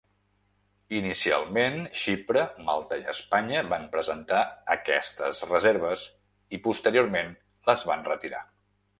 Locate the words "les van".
7.71-8.03